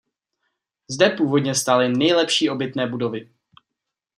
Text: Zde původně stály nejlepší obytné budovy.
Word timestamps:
Zde 0.89 1.09
původně 1.09 1.55
stály 1.55 1.89
nejlepší 1.89 2.49
obytné 2.49 2.87
budovy. 2.87 3.29